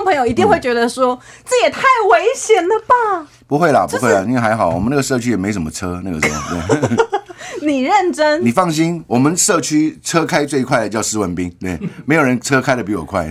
[0.00, 3.28] 众朋友一定会觉得说，这也太危险了吧？
[3.46, 6.58] 不会啦，不会啦，因为还好，我们那个社区也没什么车，那个时候。
[7.60, 13.30] 对你认真，你放心，我们社区车开最快的叫施文斌，对，没有人车开的比我快。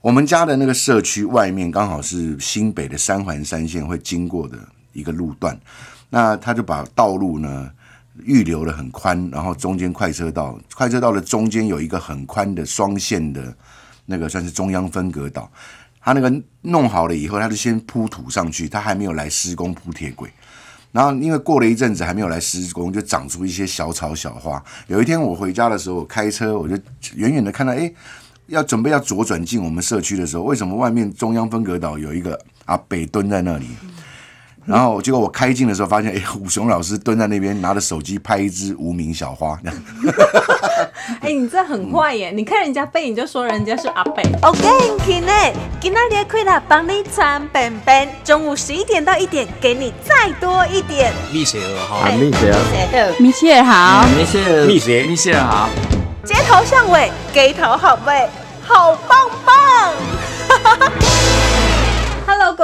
[0.00, 4.58] 我们家的那个社区外面刚好是新北的三环三线会经过的
[4.92, 5.56] 一个路段，
[6.10, 7.70] 那他就把道路呢
[8.24, 13.54] 预留的很宽，然后中间快车道，快车道的中间有一个很宽的双线的
[14.06, 15.50] 那个算是中央分隔岛，
[16.00, 20.30] 他那个弄好了以后，他就先铺土上去，他还没有来施工铺铁轨。
[20.90, 24.62] 然后因为过了一阵子还没有来施工，就长出一些小草小花。
[24.86, 26.74] 有一天我回家的时候，我开车我就
[27.14, 27.92] 远远的看到，哎，
[28.46, 33.66] 要准备要左转进我们社区的时候，为什么外面中央分隔岛有一个啊北蹲在那里？
[34.68, 39.58] 然后结果我开镜的时候，发现 哎，武雄老师蹲在那边，拿着手机拍一只无名小花。
[41.22, 42.30] 哎，你这很坏耶！
[42.30, 44.22] 你看人家背影就说人家是阿北。
[44.42, 44.60] OK，
[45.06, 51.12] 今天今天的快乐帮你穿本本，中午十一点到一点，给你再多一点。
[51.32, 55.70] 蜜雪儿哈，蜜雪儿，蜜雪儿好，蜜雪儿，蜜雪蜜雪儿好，
[56.24, 58.28] 街头巷尾，给头好味，
[58.62, 59.94] 好棒棒。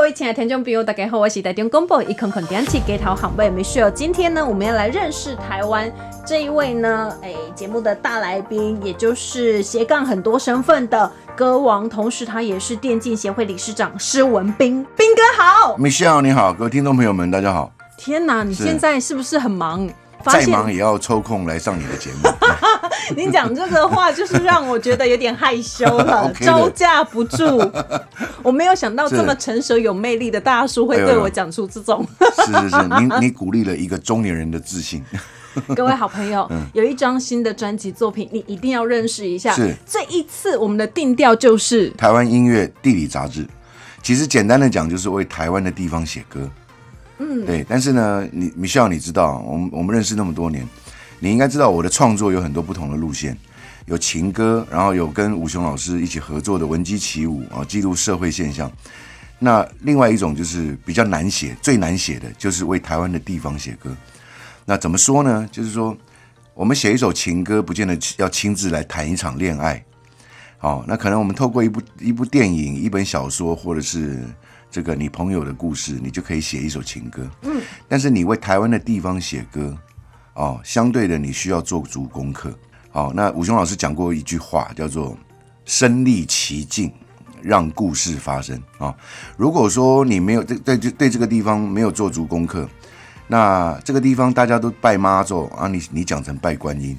[0.04, 3.90] 各位亲爱的听众朋友，大家好，我是台中公播一空空点起给头行位 Michelle。
[3.90, 5.90] 今天呢，我们要来认识台湾
[6.26, 14.86] 这一位呢，哎，节目的大来宾，也就是斜杠很多身份的歌王，同时他也是电竞协会理事长施文斌。
[14.94, 17.72] 斌哥好，Michelle 你好，各位听众朋友们大家好。
[17.96, 19.88] 天哪，你现在是不是很忙？
[20.32, 22.28] 再忙也要抽空来上你的节目。
[23.16, 27.60] 你讲这个话就是让我觉得有点害羞了， 招架不住。
[28.42, 32.06] 我没有想到这么成熟有魅力的大叔会对我讲出这种。
[32.36, 35.04] 是是是，你你鼓励了一个中年人的自信。
[35.76, 39.54] 各位好朋友，有一张新的专辑作品，你一定要认识一下。
[39.54, 43.46] 是这一次我们的定调就是台湾音乐地理杂志。
[44.02, 46.50] 其实简单的讲，就是为台湾的地方写歌。
[47.18, 50.66] 嗯，对，但是呢，你米笑，你知道，我们我们认识那么多年，
[51.20, 53.38] 你应该知道我的创作有很多不同的路线，
[53.86, 58.68] 有情歌，然后有跟武雄老师一起合作的《闻鸡起舞》啊，记录社会现象。
[59.38, 63.96] 那另外一种就是比较难写，最难写的就是为台湾的地方写歌。
[64.64, 65.48] 那怎么说呢？
[65.52, 65.96] 就是说，
[66.52, 69.84] 我们写一首情歌，不见得要亲自来谈一场恋爱。
[70.58, 74.24] 好，那可能我们透过一部一部电影、一本小说，或者是。
[74.74, 77.24] 这个你朋友的故事，你就可以写一首情歌。
[77.42, 79.72] 嗯，但是你为台湾的地方写歌，
[80.32, 82.52] 哦，相对的你需要做足功课。
[82.90, 85.16] 哦，那武雄老师讲过一句话，叫做
[85.64, 86.92] “身历其境，
[87.40, 88.60] 让故事发生”。
[88.78, 88.92] 啊，
[89.36, 92.68] 如果说你没有对对对这个地方没有做足功课，
[93.28, 96.96] 那这个地方大家都拜妈祖啊，你你讲成拜观音；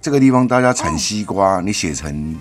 [0.00, 2.34] 这个地方大家产西瓜，你写成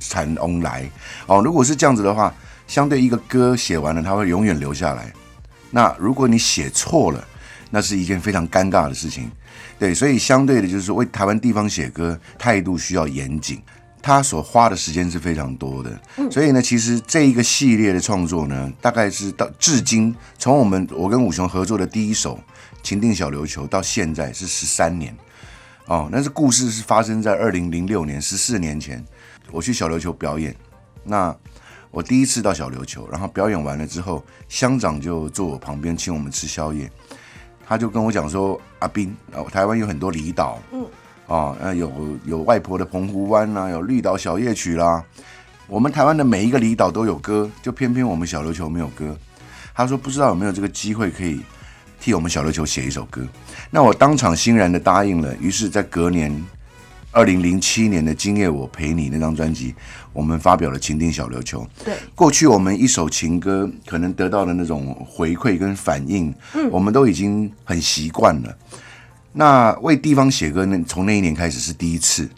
[0.00, 0.90] 产翁来。
[1.28, 2.34] 哦，如果是这样子的话。
[2.68, 5.12] 相对一个歌写完了，它会永远留下来。
[5.70, 7.26] 那如果你写错了，
[7.70, 9.30] 那是一件非常尴尬的事情。
[9.78, 13.62] 对，所以相对的，就是说为台湾地方写歌，态度需要严谨，
[14.02, 16.00] 他所花的时间是非常多的。
[16.30, 22.36] 所以呢，其实这一个系列的创作呢，大概是到至今，从我们我跟武雄合作的第一首
[22.82, 25.16] 《情定小琉球》到现在是十三年。
[25.86, 29.02] 哦，那是故事是发生在二零零六年，十四年前，
[29.50, 30.54] 我去小琉球表演，
[31.04, 31.34] 那。
[31.90, 36.90] 我第一次到小琉球，然后表演完了之后，乡长就坐我旁边请我们吃宵夜。
[37.66, 39.14] 他就跟我讲说：“阿斌，
[39.50, 40.86] 台湾有很多离岛，嗯，
[41.26, 41.92] 啊，有
[42.24, 45.04] 有外婆的澎湖湾啦，有绿岛小夜曲啦。
[45.66, 49.16] 我们台湾的每一个离岛都有歌，就偏偏我们小琉球没有歌。”
[49.74, 51.40] 他说：“不知道有没有这个机会可以
[52.00, 53.26] 替我们小琉球写一首歌？”
[53.70, 55.34] 那我当场欣然的答应了。
[55.36, 56.46] 于是，在隔年。
[57.10, 59.74] 二零零七年的《今夜我陪你》那张专辑，
[60.12, 61.62] 我们发表了《情定小琉球》。
[61.84, 68.56] 对，过去我们一首情歌可能得到的那种回馈跟反应，嗯，我们都已经很习惯了。
[69.32, 72.28] 那为地方写歌，那从那一年开始是第一次。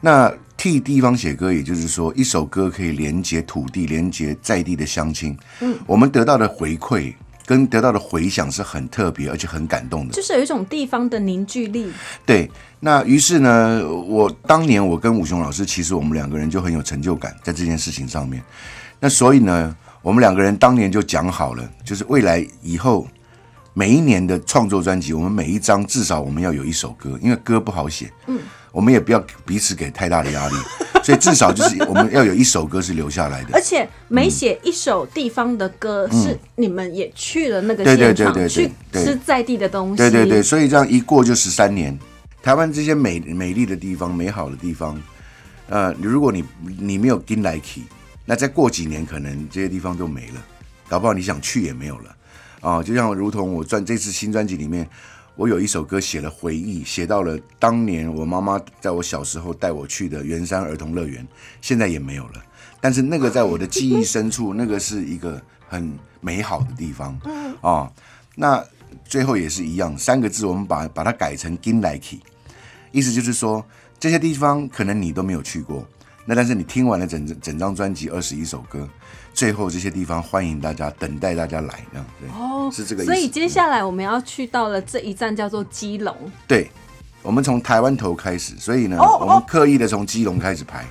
[0.00, 5.36] 那替地方写歌，也就是说，一首歌可以连接土地，连接在地的乡亲。
[5.60, 7.12] 嗯，我们得到的回馈。
[7.50, 11.90] 跟得到的回响是很特别，而且很感动的，就是有一种地方的凝聚力。
[12.24, 12.48] 对，
[12.78, 18.40] 那于是呢，我当年我跟武雄老师，其实我们两个人就很有成就感在这件事情上面。
[19.00, 23.08] 那所以呢，我们两个人当年就讲好了，就是未来以后
[23.74, 28.12] 每一年的创作专辑，我们每一张至少我们要有一首歌，因为歌不好写。
[28.28, 28.38] 嗯。
[28.70, 30.54] 我们也不要彼此给太大的压力，
[31.02, 33.50] 所以至少就是我们要有一首歌是留下来的。
[33.54, 39.96] 而且每写一首地方的歌，是你们也去了那个现场去吃在地的东西。
[39.96, 41.98] 对对对，所以这样一过就十三年。
[42.42, 45.00] 台湾这些美美丽的地方、美好的地方，
[45.68, 46.42] 呃，如果你
[46.78, 47.82] 你没有跟来去，
[48.24, 50.42] 那再过几年，可能这些地方都没了，
[50.88, 52.16] 搞不好你想去也没有了
[52.60, 52.82] 啊！
[52.82, 54.88] 就像如同我专这次新专辑里面，
[55.40, 61.26] 我有一首歌写了回忆，写到了当年我妈妈在我小时候带我去的圆山儿童乐园，
[61.62, 62.44] 现在也没有了。
[62.78, 67.18] 但是那个在我的记忆深处，那个是一个很美好的地方
[67.62, 67.90] 啊。
[68.34, 68.62] 那
[69.06, 72.18] 最后也是一样，三个字，我们把把它改成 “gin like”，
[72.92, 73.64] 意思就是说
[73.98, 75.88] 这些地方可能你都没有去过，
[76.30, 78.88] 那但是你听完了整整张专辑二十一首歌，
[79.34, 83.12] 最后这些地方欢迎大家，等待大家来，这样对，哦，是这个意思。
[83.12, 86.14] 所以接下来我们要去到了这一站叫做基隆。
[86.46, 86.70] 对，
[87.20, 90.86] 我们从台湾头开始，所以呢，哦我们刻意的从基隆开始排，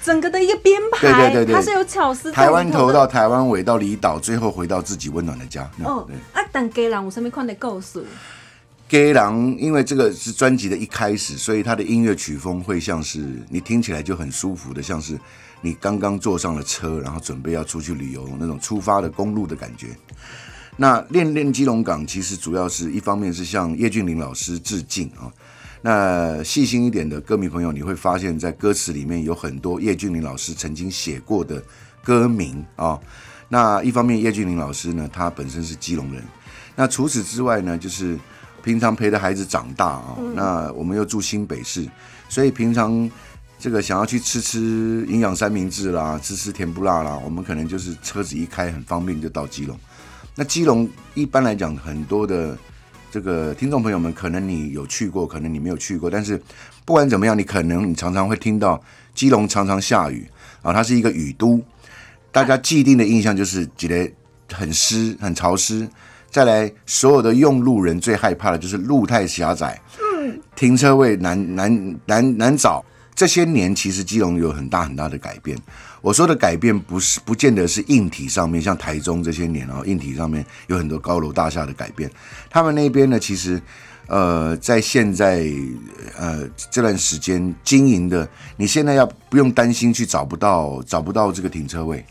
[0.00, 5.68] 整个的一个编排，对对对对它是有巧思在台湾里头到台湾尾到离岛，最后回到自己温暖的家。
[5.82, 6.14] 哦对。
[6.40, 8.06] 啊，但给人有什么款的故事？
[8.94, 15.18] Gay 狼，因为这个是专辑的一开始，所以它的音乐曲风会像是你听起来就很舒服的，像是
[15.62, 19.88] 你刚刚坐上了车，然后准备要出去旅游那种出发的公路的感觉。
[20.76, 25.26] 那练练基隆港其实主要是一方面是向叶俊麟老师致敬啊。
[25.82, 31.60] 那细心一点的歌迷朋友，你会发现在歌词里面有很多叶俊麟老师曾经写过的
[32.04, 32.96] 歌名啊。
[33.48, 36.22] 那一方面，叶俊麟老师呢，他本身是基隆人。
[36.76, 38.16] 那除此之外呢，就是
[38.64, 41.86] 平常陪着孩子长大啊、那我们又住新北市，
[42.30, 43.10] 所以平常
[43.58, 49.78] 这个想要去吃吃营养三明治啦，吃吃甜不辣啦，我们可能就是车子一开很方便就到基隆。
[50.34, 52.56] 那基隆一般来讲，很多的
[53.10, 56.42] 这个听众朋友们，可能你有去过，可能你没有去过，但是
[56.86, 58.82] 不管怎么样，你可能你常常会听到
[59.14, 60.26] 基隆常常下雨
[60.62, 61.60] 啊，它是一个雨都，
[62.32, 64.10] 大家既定的印象就是觉得
[64.50, 65.86] 很湿、很潮湿。
[66.34, 72.84] 再来，所有的用路人最害怕的就是路太狭窄，嗯停车位难难难难找。
[73.14, 75.56] 这些年其实基隆有很大很大的改变。
[76.02, 82.10] 我说的改变不是不见得是硬体上面，像台中这些年啊，硬体上面有很多高楼大厦的改变。
[82.50, 83.62] 他们那边呢，其实
[84.08, 85.46] 呃，在现在
[86.18, 92.04] 呃这段时间经营的，你现在要不用担心去找不到找不到这个停车位。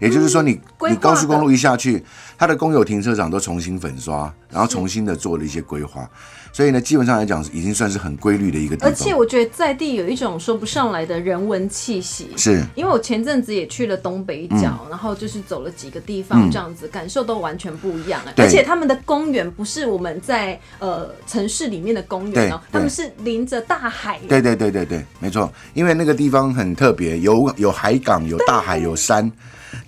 [0.00, 2.02] 也就是说你，你高速公路一下去，
[2.38, 6.08] 它的公有停车场都重新粉刷，然后重新的做了一些规划，
[6.52, 8.90] 所以呢，基本上来讲，已经算是很规律的一个地方。
[8.90, 12.30] 而且我觉得在地有一种说不上来的人文气息。
[12.36, 12.62] 是。
[12.74, 18.32] 因为我前阵子也去了东北角，然后就是走了几个地方，这样子、感受都完全不一样了。
[18.36, 24.18] 而且他们的公园不是我们在呃城市里面的公园哦对，他们是临着大海。
[24.28, 29.30] 对对对对对，没错，因为那个地方很特别，有有海港，有大海，有山，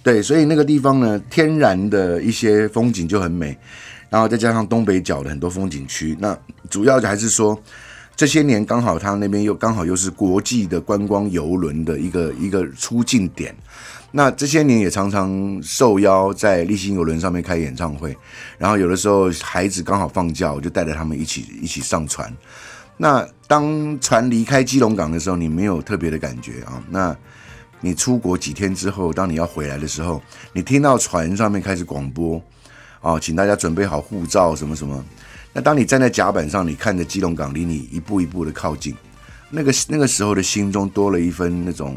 [0.09, 3.55] 对，所以那个地方呢，天然的一些风景就很美，
[4.09, 6.35] 然后再加上东北角的很多风景区，那
[6.71, 7.61] 主要就还是说。
[8.17, 13.55] 这些年刚好他那边又刚好又是国际的观光游轮的一个一个出境点，
[14.11, 18.17] 那这些年也常常受邀在立新游轮上面开演唱会，
[18.57, 22.29] 然后有的时候孩子刚好放假，我就带着他们一起一起上船。
[22.97, 26.83] 那当船离开基隆港的时候，你没有特别的感觉啊。
[26.91, 27.17] 那
[27.81, 30.21] 你出国几天之后，当你要回来的时候，
[30.53, 32.43] 你听到船上面开始广播，
[33.01, 35.05] 啊，请大家准备好护照什么什么。
[35.53, 38.95] 那当你站在甲板上，你看着基隆港离你一步一步的靠近，
[39.51, 41.97] 那个那个时候的心中多了一分那种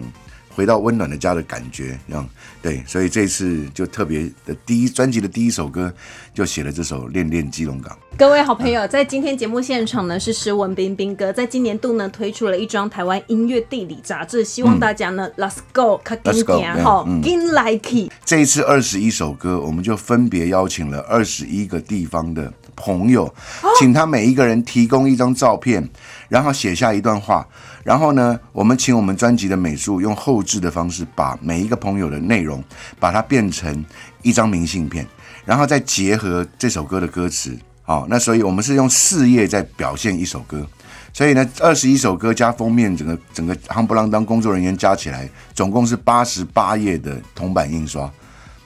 [0.61, 2.29] 回到温暖的家的感觉，这样
[2.61, 5.91] 对，所以这次就特别的第一专辑的第一首歌
[6.35, 7.91] 就写了这首《恋恋基隆港》。
[8.15, 18.11] 各位好朋友，在今天节目现场呢，是施文彬彬哥，在今年度呢推出了一张台湾音乐地理杂志，希望大家呢、Let's go，卡紧 Let's go，点哈嗯，紧 like。
[18.23, 23.33] 这一次二十一首歌，我们就分别邀请了二十一个地方的朋友，
[23.80, 25.89] 请他每一个人提供一张照片，
[26.30, 27.47] 然后写下一段话，
[27.83, 32.61] 然后呢，我们请我们专辑的美术用后置的方式，把每一个朋友的内容，
[32.99, 33.85] 把它变成
[34.21, 35.07] 一张明信片，
[35.45, 37.57] 然后再结合这首歌的歌词。
[37.83, 40.67] 好，那所以我们是用四页在表现一首歌，
[41.13, 48.11] 所以呢，二十一首歌加封面，整个整个夯不啷当工作人员加起来，总共是八十八页的铜版印刷。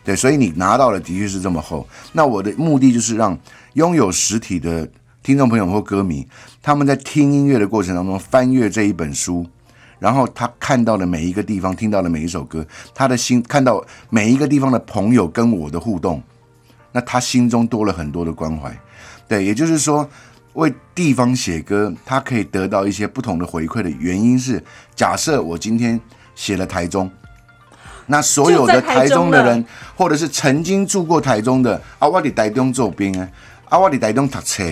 [0.04, 1.88] 对，所以你拿到的的确是这么厚。
[2.14, 3.38] 那我的目的就是让
[3.74, 4.88] 拥有实体的
[5.24, 6.28] 听众朋友或歌迷，
[6.62, 9.48] 他们在听音乐的过程当中翻阅这一本书，
[10.00, 16.22] 然后他看到的每一个地方，听到的每一首歌，他的心看到每一个地方的朋友跟我的互动，
[16.92, 18.76] 那他心中多了很多的关怀。
[19.28, 20.08] 对，也就是说，
[20.54, 24.64] 为地方写歌，他可以得到一些不同的回馈的原因是，
[24.96, 26.00] 假设我今天
[26.36, 27.10] 写了台中。
[28.08, 33.28] 那所有的台台中的人，或者是曾经住过台中的啊，我伫台中做兵啊，
[33.68, 34.64] 啊，我伫台中读册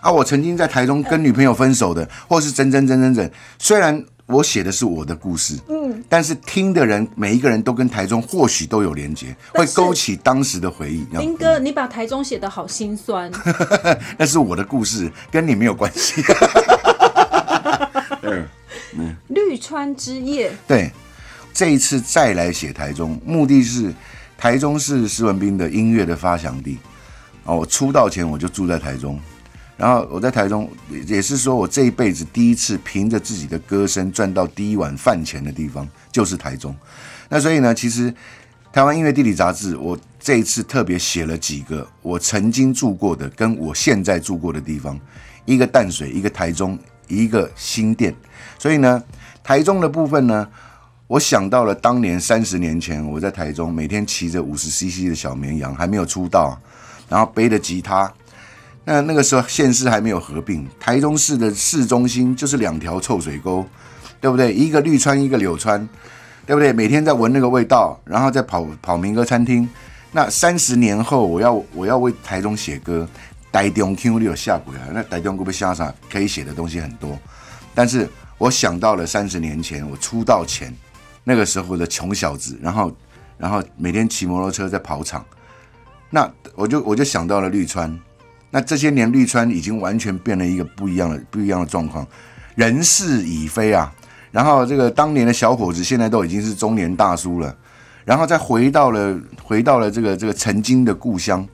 [0.00, 3.28] 啊，我曾经在台中跟女朋友分手的，或是整整整整整，
[3.58, 11.06] 虽然我写的是我的故事，嗯，但是听的人每一个人都跟台中或许都有连接，会勾起当时的回忆。
[11.12, 11.22] 这样。
[11.22, 13.30] 斌哥，你把台中写的好心酸，
[14.18, 16.22] 那是我的故事，跟你没有关系。
[19.28, 20.90] 绿川之夜，对，
[21.52, 23.94] 这一次再来写台中，目的是
[24.36, 26.78] 台中是施文斌的音乐的发祥地。
[27.44, 29.20] 哦，我出道前我就住在台中，
[29.76, 30.70] 然后我在台中
[31.06, 36.74] 也是说我这一辈子第一次凭着自己的歌声赚到第一碗饭钱的地方就是台中。
[37.28, 38.12] 那所以呢，其实
[38.72, 44.98] 台湾音乐地理杂志，我这一次特别写了几个我曾经住过的，跟我现在住过的地方，
[45.44, 48.14] 一个淡水，一个台中，一个新店。
[48.58, 49.02] 所以呢，
[49.44, 50.48] 台中的部分呢，
[51.06, 56.58] 我想到了当年三十年前我在台中，每天骑着五十 CC 的小绵羊，还没有出道，
[57.10, 58.10] 然后背着吉他。
[58.88, 63.66] 那那个时候县市还没有合并，台中市的市中心就是两条臭水沟，
[64.20, 64.52] 对不对？
[64.52, 65.88] 一个绿川，一个柳川，
[66.46, 66.72] 对不对？
[66.72, 69.68] 每天在闻那个味道，然后再跑跑民歌餐厅。
[70.12, 73.08] 那三十年后，我要我要为台中写歌，
[73.50, 75.92] 台中 Q 六下轨啊，那台中会不会下啥？
[76.08, 77.18] 可以写的东西很多，
[77.74, 80.72] 但是我想到了三十年前我出道前
[81.24, 82.96] 那个时候的穷小子，然后
[83.36, 85.26] 然后每天骑摩托车在跑场，
[86.08, 87.98] 那我就我就想到了绿川。
[88.56, 92.06] 那这些年绿川已经完全变了一个不一样的不一样的状况，
[92.54, 93.92] 人事已非啊。
[94.30, 97.54] 然后这个当年的小伙子现在都已经是中年大叔了，
[98.06, 101.46] 然后再回到了回到了这个这个曾经的故乡。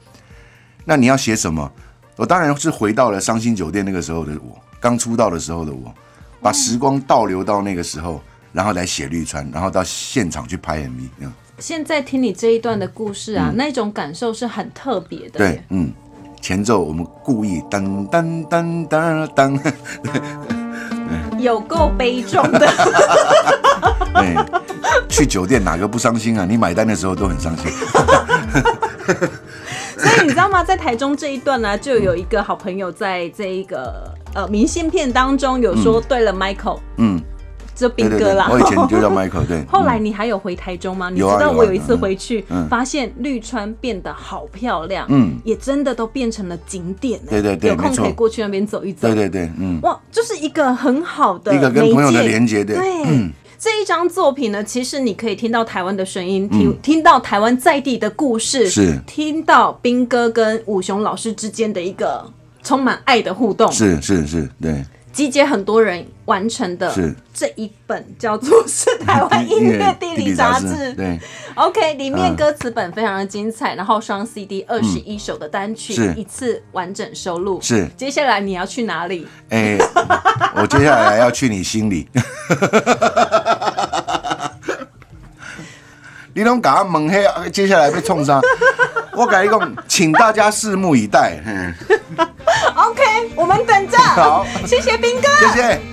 [0.84, 1.68] 那你要写什么？
[2.14, 5.92] 我当然是回到了伤心酒店那个时候的我，刚出道的时候的我，
[6.40, 11.08] 把时光倒流到那个时候，然后来写绿川，然后到现场去拍 MV。
[11.58, 15.38] 现在听你这一段的故事啊，那种感受是很特别的。
[15.38, 15.92] 对，，嗯，
[16.42, 19.72] 前奏我们故意噔噔噔噔噔，
[21.38, 22.66] 有够悲壮的。
[24.12, 24.36] 对，
[25.08, 26.44] 去酒店哪个不伤心啊？
[26.44, 27.70] 你买单的时候都很伤心。
[29.96, 30.64] 所以你知道吗？
[30.64, 37.31] 在台中这一段呢、就有一个好朋友在这一个呃明信片当中有说对了 Michael，嗯，就
[37.88, 39.64] 斌对对对哥啦。，我以前就叫 Michael，对。
[39.70, 41.10] 后来嗯你还有回台中吗？
[41.10, 42.68] 你知道我有一次嗯回去，嗯。
[42.68, 45.36] 发现绿川变得好漂亮，嗯。
[45.44, 47.26] 也真的都变成了景点呢。
[47.30, 49.08] 对对对有空可以过去那边走一走。
[49.08, 52.76] 对对对，嗯，哇，就是一个很好的一个跟朋友的媒介连接对。
[53.58, 59.00] 这一张作品呢，其实你可以听到台湾的声音，听、听到台湾在地的故事，嗯是。
[59.06, 62.28] 听到兵哥跟武雄老师之间的一个
[62.64, 70.66] 充满爱的互动，是是是，对，集结很多人完成的是这一本叫做 《是台湾音乐地理杂志》。
[70.96, 71.20] 对
[71.54, 77.60] ，OK，里面嗯歌词本非常的精彩，然后双 CD 二十一首的单曲，一次完整收录。
[77.60, 79.28] 是接下来你要去哪里？
[79.50, 79.76] 哎，
[80.56, 82.08] 我接下来要去你心里。
[86.34, 88.40] 你拢甲我问迄接下来被创啥？
[89.14, 91.38] 我跟你讲，请大家拭目以待。
[91.44, 91.74] 嗯，
[92.74, 93.02] OK，
[93.36, 93.98] 我们等着。
[93.98, 95.28] 好谢谢兵哥。
[95.52, 95.91] 谢谢。